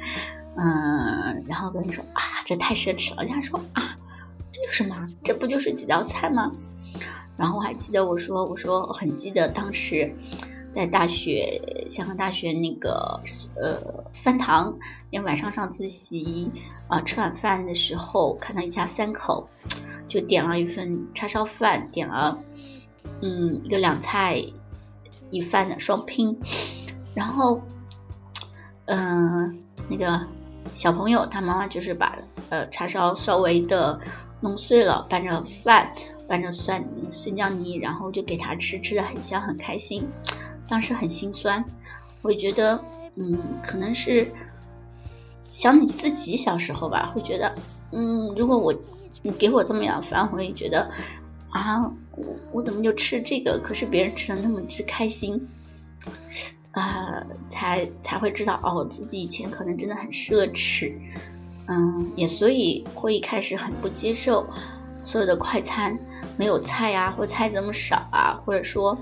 [0.57, 3.23] 嗯，然后跟你说啊，这太奢侈了。
[3.23, 3.95] 人家说啊，
[4.51, 5.03] 这有什么？
[5.23, 6.51] 这不就是几道菜吗？
[7.37, 10.15] 然后我还记得我说，我说很记得当时，
[10.71, 13.21] 在大学香港大学那个
[13.55, 14.77] 呃饭堂，
[15.09, 16.51] 因为晚上上自习
[16.87, 19.49] 啊，吃晚饭的时候看到一家三口，
[20.07, 22.37] 就点了一份叉烧饭，点了
[23.21, 24.43] 嗯一个两菜
[25.31, 26.39] 一饭的双拼，
[27.15, 27.61] 然后
[28.85, 30.27] 嗯那个
[30.73, 32.17] 小朋友他妈妈就是把
[32.49, 33.99] 呃叉烧稍微的
[34.41, 35.91] 弄碎了拌着饭。
[36.29, 40.07] 拌着蒜生姜泥，然后就给他吃，吃的很香很开心。
[40.69, 41.65] 当时很心酸，
[42.21, 42.83] 我觉得，
[43.15, 44.31] 嗯，可能是
[45.51, 47.55] 想你自己小时候吧，会觉得，
[47.91, 48.73] 嗯，如果我
[49.23, 50.89] 你给我这么样饭，我也觉得
[51.49, 51.81] 啊，
[52.15, 53.59] 我我怎么就吃这个？
[53.63, 55.47] 可是别人吃的那么之开心
[56.71, 60.95] 啊，才才会知道哦，自己以前可能真的很奢侈，
[61.65, 64.45] 嗯，也所以会一开始很不接受。
[65.01, 65.97] 所有的快餐
[66.37, 68.95] 没有菜呀，或菜这么少啊，或者说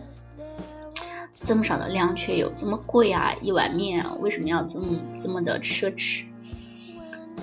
[1.43, 6.25] 这么少的量却有这么贵啊，一碗面为什么要这么这么的奢侈？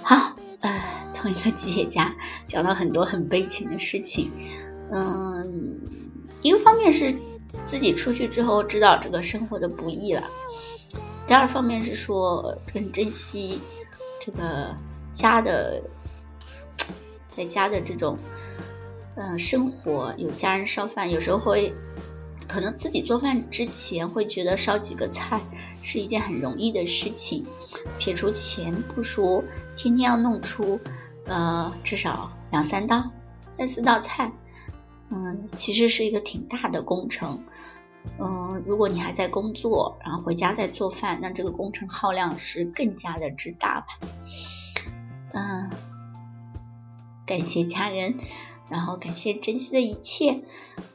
[0.02, 2.14] 好，呃，从一个企业家
[2.46, 4.30] 讲到很多很悲情的事情，
[4.90, 5.80] 嗯，
[6.42, 7.14] 一个方面是
[7.64, 10.28] 自己出去之后知道这个生活的不易了，
[11.26, 13.60] 第二方面是说更珍惜
[14.24, 14.74] 这个
[15.12, 15.82] 家的。
[17.26, 18.16] 在家的这种，
[19.16, 21.74] 嗯，生活有家人烧饭，有时候会
[22.54, 25.40] 可能自己做饭之前会觉得烧几个菜
[25.82, 27.44] 是一件很容易的事情，
[27.98, 29.42] 撇除钱不说，
[29.76, 30.78] 天天要弄出
[31.26, 33.10] 呃至少两三道、
[33.50, 34.30] 三四道菜，
[35.10, 37.42] 嗯，其实是一个挺大的工程。
[38.20, 43.86] 嗯，如果你还在工作，然后回家再做饭，那这个工程耗量是更加的之大吧？
[45.32, 45.70] 嗯。
[47.26, 48.18] 感谢家人，
[48.68, 50.42] 然后感谢珍惜的一切。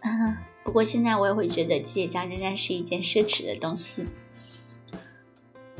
[0.01, 0.37] 嗯，
[0.69, 4.05] 不过现在我也会觉得企业家仍然是一件奢侈的东西。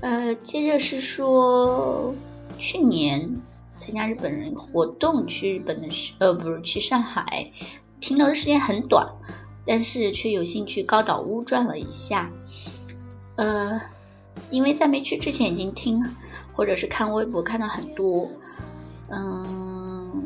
[0.01, 2.15] 呃，接着是说
[2.57, 3.39] 去年
[3.77, 7.51] 参加日本人活动去日本的时，呃，不是去上海，
[8.01, 9.07] 停留的时间很短，
[9.63, 12.31] 但是却有幸去高岛屋转了一下。
[13.35, 13.79] 呃，
[14.49, 16.03] 因为在没去之前已经听
[16.53, 18.27] 或者是看微博看到很多，
[19.11, 19.78] 嗯。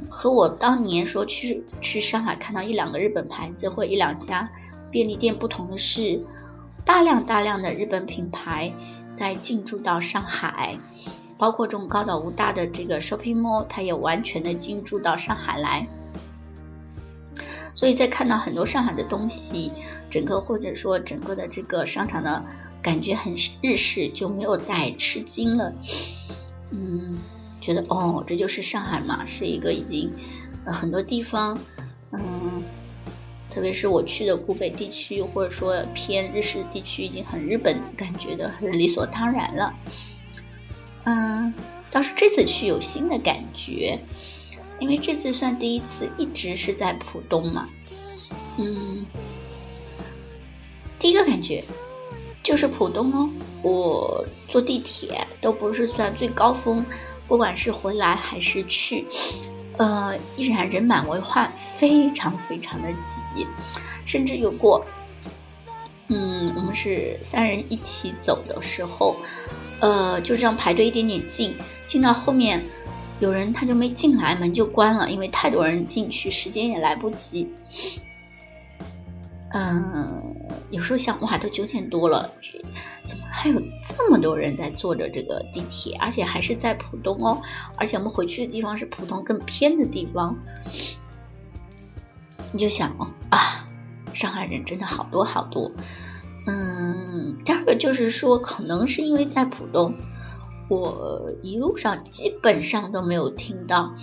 [0.10, 4.50] 和我当年说去去上海看到一两个日本牌子或一两家
[4.92, 6.24] 便利店不同的是，
[6.86, 8.74] 大量大量的日本品牌
[9.14, 10.78] 在进驻到上海，
[11.38, 15.88] 包括这种高岛屋大的这个 shopping mall，它也完全的进驻到上海来。
[17.74, 19.72] 所以在看到很多上海的东西，
[20.10, 22.46] 整个或者说整个的这个商场的
[22.82, 25.74] 感觉很日式，就没有再吃惊了。
[26.72, 27.18] 嗯。
[27.64, 30.12] 觉得哦，这就是上海嘛，是一个已经
[30.66, 31.58] 很多地方，
[32.12, 32.62] 嗯，
[33.50, 39.74] 特别是我去的古北地区，或者说偏日式的地区，已经很日本感觉的，很理所当然了。
[41.06, 41.54] 嗯，
[41.90, 43.98] 倒是这次去有新的感觉，
[44.80, 47.70] 因为这次算第一次，一直是在浦东嘛。
[48.58, 49.06] 嗯，
[51.00, 51.64] 第一个感觉
[52.44, 53.30] 就是浦东哦，
[53.62, 56.86] 我坐地铁都不是算最高峰。
[57.28, 59.06] 不管是回来还是去，
[59.78, 63.48] 呃，依然人满为患，非常非常的挤，
[64.06, 64.86] 甚至有过，
[66.10, 69.16] 嗯，我们是三人一起走的时候，
[69.80, 71.56] 呃，就这样排队一点点进，
[71.86, 72.64] 进到后面，
[73.20, 77.50] 有人他就没进来，门就关了，因为太多人进去，时间也来不及。
[79.56, 80.36] 嗯，
[80.72, 82.32] 有时候想，哇，都九点多了，
[83.44, 85.98] 还有这么多人在坐着这个地铁？
[86.00, 87.42] 而且还是在浦东哦，
[87.76, 90.38] 而且我们回去的地方是浦东更偏的地方。
[92.54, 93.68] 你就想哦，啊，
[94.14, 95.74] 上海人真的好多好多。
[96.48, 99.96] 嗯，第二个就是说，可能是因为在浦东，
[100.70, 103.94] 我一路上基本上都没有听到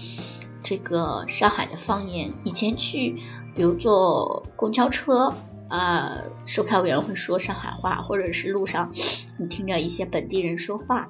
[0.63, 2.35] 这个上海的方言。
[2.45, 3.17] 以前去。
[3.53, 5.35] 比如坐公交车
[5.71, 8.93] 啊，售票员会说上海话，或者是路上
[9.39, 11.09] 你听着一些本地人说话，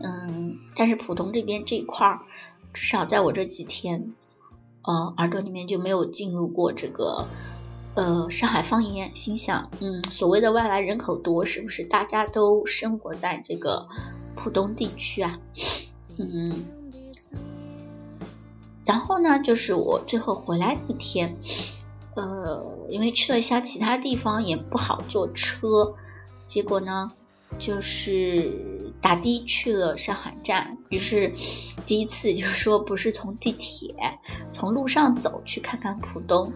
[0.00, 2.22] 嗯，但是浦东这边这一块儿，
[2.72, 4.14] 至少在我这几天，
[4.82, 7.28] 呃，耳朵里面就没有进入过这个
[7.94, 9.14] 呃上海方言。
[9.14, 13.86] 心想，嗯，所谓的外来人口多，是不是大家都生活在这个
[14.34, 15.38] 浦东地区啊？
[16.16, 16.64] 嗯。
[18.84, 21.36] 然后呢，就是我最后回来那天，
[22.14, 25.94] 呃，因为去了一下其他地方也不好坐车，
[26.44, 27.10] 结果呢，
[27.58, 30.76] 就是打的去了上海站。
[30.90, 31.32] 于是
[31.86, 33.94] 第一次就是说不是从地铁，
[34.52, 36.52] 从路上走去看看浦东，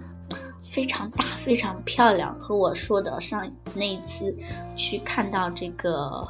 [0.61, 4.37] 非常大、非常漂亮，和我说的上那一次
[4.77, 6.29] 去看到这个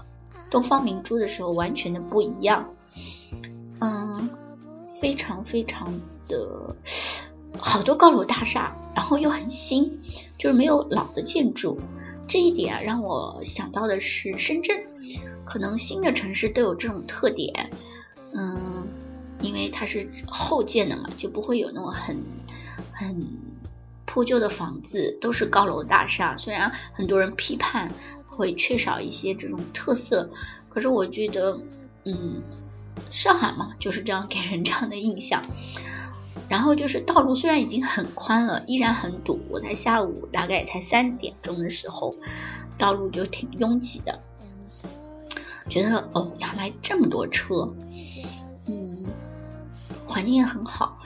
[0.50, 2.68] 东方明珠的时候完全的不一样。
[3.80, 4.30] 嗯，
[5.00, 5.92] 非常非常
[6.28, 6.74] 的
[7.58, 10.00] 好多高楼大厦，然后又很新，
[10.38, 11.78] 就是没有老的建筑。
[12.26, 14.74] 这一点让我想到的是深圳，
[15.44, 17.70] 可能新的城市都有这种特点。
[18.32, 18.88] 嗯，
[19.42, 22.16] 因为它是后建的嘛，就不会有那种很
[22.90, 23.22] 很
[24.06, 26.34] 破旧的房子，都是高楼大厦。
[26.38, 27.92] 虽然很多人批判
[28.26, 30.30] 会缺少一些这种特色，
[30.70, 31.60] 可是我觉得，
[32.04, 32.42] 嗯，
[33.10, 35.42] 上海嘛就是这样给人这样的印象。
[36.48, 39.40] 然后就是道路虽然已经很宽了，依然很堵。
[39.50, 42.14] 我在下午大概才三点钟的时候，
[42.78, 44.20] 道路就挺拥挤的，
[45.68, 47.74] 觉得哦，原来这么多车，
[48.66, 48.96] 嗯，
[50.06, 50.98] 环境也很好。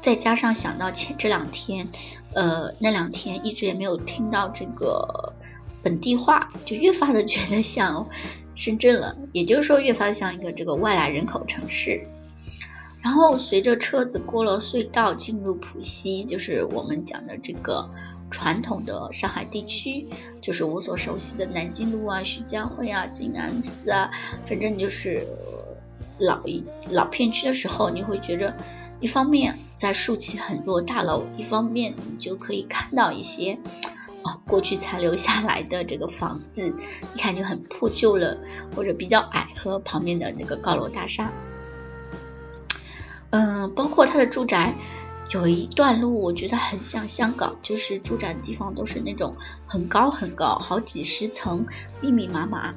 [0.00, 1.88] 再加上想到前这两天，
[2.34, 5.32] 呃，那两天一直也没有听到这个
[5.82, 8.06] 本地话，就越发的觉得像
[8.54, 9.16] 深圳了。
[9.32, 12.06] 也就是说，越发像一个这个外来人口城市。
[13.04, 17.86] 然后随着车子过了隧道，进入浦西，就是我们讲的这个
[18.30, 20.08] 传统的上海地区，
[20.40, 24.10] 就是我所熟悉的南京路啊、徐家汇啊、静安寺啊，
[24.46, 25.22] 反正就是
[26.18, 28.56] 老一老片区的时候，你会觉着，
[29.00, 33.58] 一方面在竖起很多大楼，一方面你就可以看到一些
[34.22, 36.74] 啊过去残留下来的这个房子，
[37.14, 38.38] 一看就很破旧了，
[38.74, 41.30] 或者比较矮，和旁边的那个高楼大厦。
[43.36, 44.72] 嗯，包括他的住宅，
[45.30, 49.34] 有一段路我觉得很像香港，就是住宅的地方都是那种
[49.66, 51.66] 很高很高，好几十层，
[52.00, 52.72] 密密麻麻。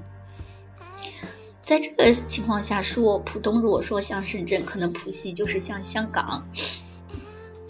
[1.61, 6.43] 在这个情况下说，浦东如果说像深圳，可能浦西就是像香港。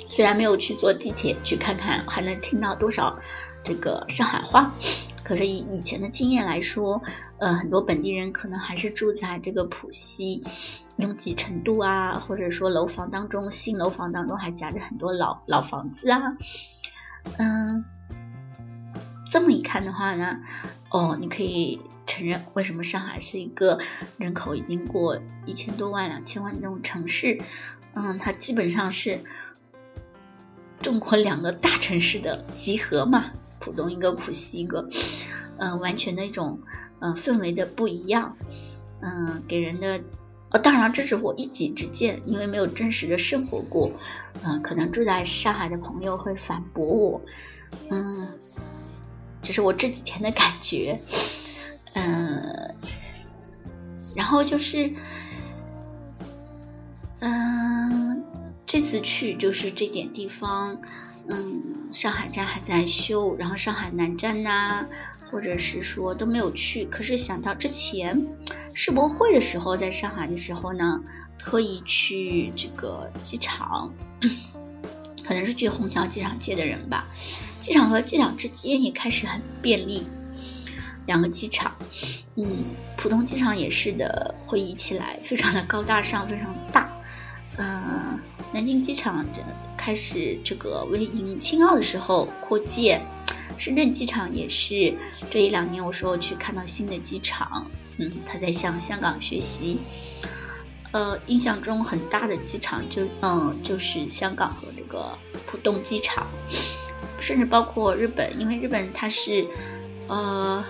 [0.07, 3.19] 虽然没有去坐地铁去看看，还能听到多少
[3.65, 4.71] 这个上海话。
[5.27, 7.01] 可是以以前的经验来说，
[7.37, 10.41] 呃，很多本地人可能还是住在这个浦西
[10.95, 16.37] 拥挤程度啊，或者说楼房当中，新楼房当中还夹着很多老老房子啊，
[17.37, 17.83] 嗯，
[19.29, 20.39] 这么一看的话呢，
[20.91, 23.79] 哦，你可以承认为什么上海是一个
[24.17, 27.41] 人口已经过一千多万、两千万的这种城市，
[27.95, 29.19] 嗯，它基本上是
[30.81, 33.25] 中国两个大城市的集合嘛。
[33.67, 34.87] 浦东一个，浦西一个，
[35.57, 36.61] 嗯，完全的一种，
[36.99, 38.37] 嗯，氛围的不一样，
[39.01, 40.01] 嗯，给人的，
[40.51, 43.91] 呃，当然这是我一己之见，因为没有真实的生活过，
[44.41, 47.21] 嗯，可能住在上海的朋友会反驳我，
[47.89, 48.27] 嗯，
[49.41, 51.01] 这是我这几天的感觉，
[51.93, 52.73] 嗯，
[54.15, 54.93] 然后就是，
[57.19, 58.23] 嗯，
[58.65, 60.79] 这次去就是这点地方。
[61.29, 64.85] 嗯，上海站还在修，然后上海南站呐，
[65.29, 66.85] 或者是说都没有去。
[66.85, 68.27] 可是想到之前
[68.73, 71.01] 世博会的时候，在上海的时候呢，
[71.37, 73.93] 特意去这个机场，
[75.25, 77.07] 可能是去虹桥机场接的人吧。
[77.59, 80.07] 机场和机场之间也开始很便利，
[81.05, 81.75] 两个机场，
[82.35, 82.63] 嗯，
[82.95, 86.89] 浦东机场也是的，会议起来非常的高大上，非常大。
[87.57, 88.19] 嗯，
[88.53, 89.41] 南京机场这。
[89.87, 93.01] 开始这个为迎青奥的时候扩建，
[93.57, 94.93] 深圳机场也是
[95.29, 99.79] 这一两年，我说我去看到新的机场，嗯，他在向香港学习。
[100.91, 106.27] 呃，印象中很大的机场就嗯就是香港和这个浦东机场，
[107.21, 109.47] 甚至包括日本，因为日本它是
[110.09, 110.61] 呃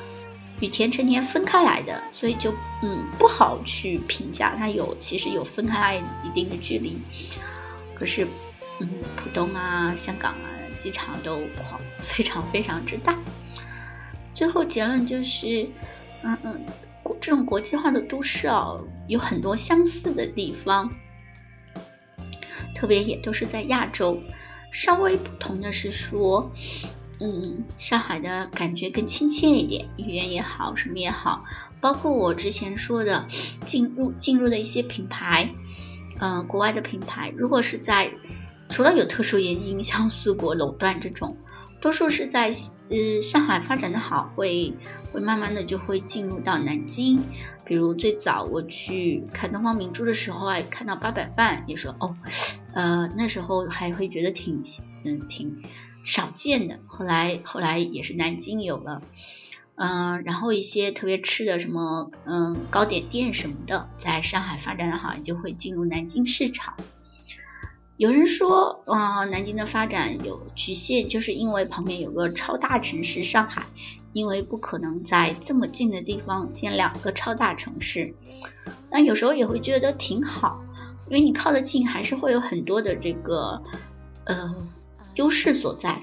[0.60, 2.54] 羽田成田分开来的，所以就
[2.84, 6.96] 嗯不好去评价，它有其实有分开来一定的距离，
[7.96, 8.28] 可是。
[8.80, 10.46] 嗯，浦东啊，香港啊，
[10.78, 13.18] 机场都狂非常非常之大。
[14.36, 15.68] 最后结论就是，
[16.22, 16.66] 嗯嗯，
[17.20, 18.76] 这种国际化的都市啊，
[19.08, 20.92] 有很多相似的地方，
[22.76, 24.22] 特别也都是在亚洲。
[24.72, 26.52] 稍微不同的是说，
[27.20, 31.46] 嗯，上海的感觉更亲切一点，语言也好，什么也好，
[31.82, 33.28] 包括我之前说的
[33.66, 35.50] 进入进入的一些品牌，
[36.20, 38.12] 嗯，国外的品牌，如果是在。
[38.70, 41.38] 除了有特殊原因，像四国垄断这种，
[41.82, 42.52] 多数是在
[42.90, 44.74] 呃上海发展的好，会
[45.12, 47.22] 会慢慢的就会进入到南京。
[47.66, 52.16] 比如最早我去看东方明珠的时候啊，看到八佰伴，也说哦，
[52.74, 54.64] 呃那时候还会觉得挺
[55.04, 55.64] 嗯挺
[56.04, 56.80] 少见的。
[56.88, 59.02] 后来后来也是南京有了，
[59.76, 66.76] 嗯，然后一些特别吃的什么嗯糕点店什么的，在上海发展的好，就会进入南京市场。
[67.98, 73.66] 有人说，啊，南京的发展有局限，就是因为旁边有个超大城市上海，
[74.14, 78.14] 因为不可能在这么近的地方建两个超大城市。
[78.92, 80.62] 那有时候也会觉得挺好，
[81.10, 83.64] 因为你靠得近，还是会有很多的这个
[84.26, 84.56] 呃
[85.16, 86.00] 优势所在，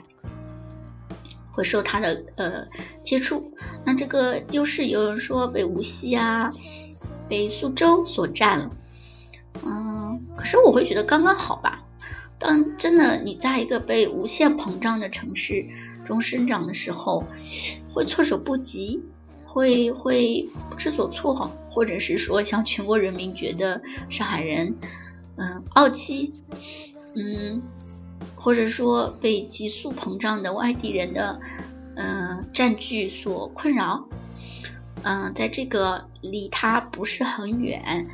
[1.53, 2.67] 会受它的呃
[3.05, 3.53] 接触。
[3.85, 6.51] 那这个优势，有人说被无锡啊、
[7.29, 8.71] 被苏州所占了，
[9.65, 11.83] 嗯，可是我会觉得刚刚好吧。
[12.45, 15.67] 当真的你在一个被无限膨胀的城市
[16.05, 17.25] 中生长的时候，
[17.95, 19.03] 会措手不及，
[19.47, 23.81] 会会不知所措，或者是说像全国人民觉得
[24.11, 24.77] 上海人，
[25.37, 26.35] 嗯，傲气，
[27.17, 27.63] 嗯，
[28.37, 31.41] 或者说被急速膨胀的外地人的，
[31.97, 34.07] 嗯，占据所困扰，
[35.03, 38.07] 嗯，在这个离他不是很远。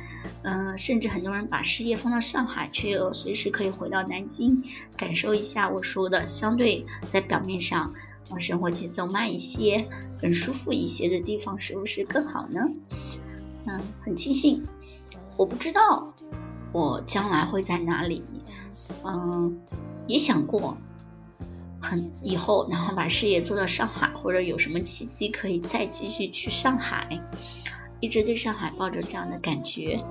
[0.43, 4.63] 嗯，甚至很多人把事业放到上海，却又随时可以回到南京，
[4.97, 7.93] 感受一下我说的相对在表面上，
[8.29, 9.87] 啊，生活节奏慢一些、
[10.19, 12.61] 更舒服一些的地方，是不是更好呢？
[13.67, 14.65] 嗯，很庆幸，
[15.37, 16.11] 我不知道
[16.71, 18.25] 我将来会在哪里，
[19.03, 19.61] 嗯，
[20.07, 20.75] 也想过，
[21.79, 27.21] 很以后然后把事业做到上海，或者有什么契机可以再继续去上海，
[27.99, 30.03] 一直对上海抱着这样的感觉。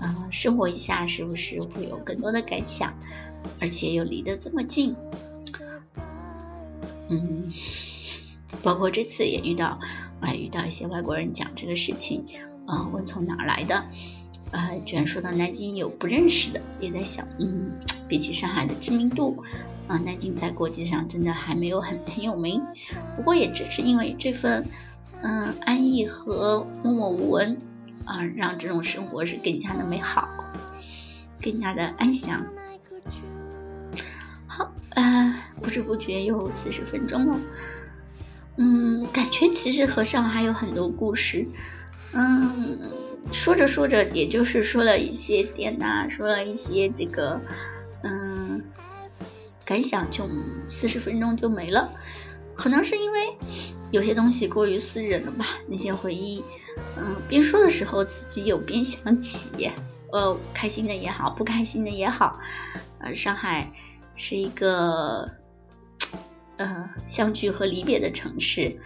[0.00, 2.94] 啊，生活一下是不是会有更多的感想？
[3.60, 4.96] 而且又离得这么近，
[7.08, 7.46] 嗯，
[8.64, 9.78] 包括这次也遇到，
[10.20, 12.24] 还遇到一些外国人讲这个事情，
[12.66, 13.84] 啊，问从哪儿来的，
[14.50, 17.72] 啊，居然说到南京有不认识的，也在想，嗯，
[18.08, 19.44] 比起上海的知名度，
[19.86, 22.62] 啊，南京在国际上真的还没有很很有名，
[23.14, 24.66] 不过也只是因为这份，
[25.20, 27.58] 嗯，安逸和默默无闻。
[28.04, 30.28] 啊，让这种生活是更加的美好，
[31.42, 32.44] 更加的安详。
[34.46, 37.40] 好，呃，不知不觉又四十分钟了。
[38.56, 41.46] 嗯，感觉其实和尚还有很多故事。
[42.12, 42.78] 嗯，
[43.32, 47.40] 说着说着，也就是说了一些点呐，说了一些这个，
[48.02, 48.62] 嗯，
[49.64, 50.28] 感想，就
[50.68, 51.92] 四十分钟就没了。
[52.54, 53.36] 可能是因为
[53.94, 56.44] 有些东西过于私人了吧，那些回忆。
[56.98, 59.70] 嗯，边说的时候自己有边想起，
[60.10, 62.40] 呃，开心的也好，不开心的也好，
[62.98, 63.72] 呃，上海
[64.16, 65.30] 是一个
[66.56, 68.80] 呃相聚和离别的城市，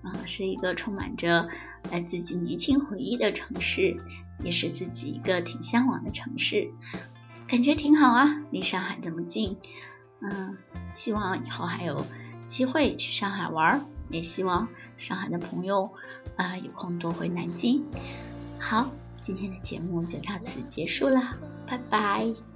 [0.00, 1.50] 啊，是一个充满着
[1.90, 3.98] 来自己年轻回忆的城市，
[4.42, 6.70] 也是自己一个挺向往的城市，
[7.46, 9.58] 感觉挺好啊，离上海这么近，
[10.22, 10.56] 嗯，
[10.94, 12.06] 希望以后还有
[12.48, 13.80] 机会去上海玩儿。
[14.08, 15.92] 也希望上海的朋友
[16.36, 17.84] 啊有空多回南京。
[18.58, 18.90] 好，
[19.20, 21.36] 今天的节目就到此结束了，
[21.66, 22.55] 拜拜。